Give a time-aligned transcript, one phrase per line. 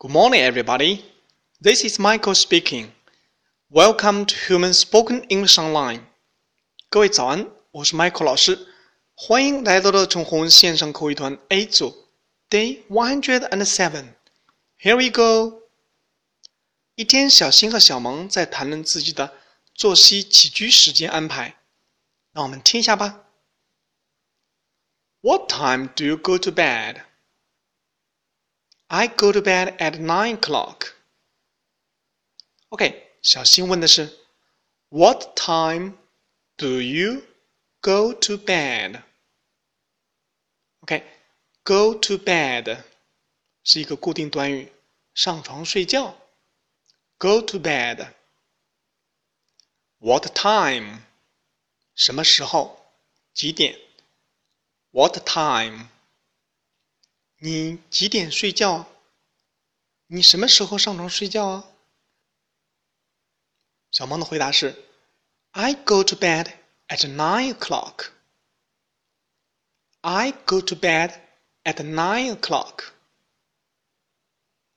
[0.00, 1.04] Good morning, everybody.
[1.60, 2.92] This is Michael speaking.
[3.70, 6.02] Welcome to Human Spoken English Online.
[6.88, 8.68] 各位早安，我是 Michael 老师，
[9.14, 12.08] 欢迎来到乐成红线上口语团 A 组
[12.48, 14.14] Day one hundred and seven.
[14.78, 15.62] Here we go.
[16.94, 19.34] 一天，小新和小萌在谈论自己的
[19.74, 21.56] 作息起居时间安排。
[22.32, 23.24] 让我们听一下吧。
[25.22, 27.02] What time do you go to bed?
[28.90, 30.94] I go to bed at nine o'clock.
[32.68, 34.18] OK，小新问的是
[34.88, 35.94] What time
[36.56, 37.22] do you
[37.80, 39.02] go to bed?
[40.80, 42.84] OK，go to bed
[43.64, 44.72] 是一个固定短语，
[45.14, 46.16] 上床睡觉。
[47.18, 48.12] Go to bed.
[49.98, 51.00] What time?
[51.94, 52.92] 什么时候？
[53.32, 53.78] 几点？
[54.90, 55.88] What time？
[57.40, 58.86] 你几点睡觉？
[60.06, 61.72] 你什么时候上床睡觉啊？
[63.90, 64.84] 小萌的回答是：
[65.50, 66.52] I go to bed
[66.88, 68.10] at nine o'clock.
[70.00, 71.20] I go to bed
[71.64, 72.92] at nine o'clock.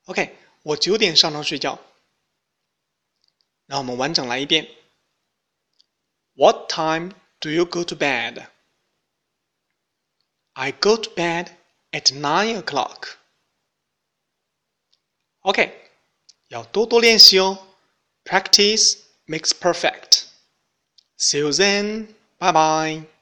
[0.06, 1.80] OK，我九点上床睡觉。
[3.66, 4.68] 让我们完整来一遍。
[6.34, 8.48] What time do you go to bed?
[10.54, 11.56] I go to bed
[11.94, 13.18] at nine o'clock.
[15.42, 15.74] OK，
[16.50, 17.58] 要多多练习哦。
[18.26, 20.26] Practice makes perfect.
[21.18, 22.16] See you then.
[22.38, 23.13] Bye bye.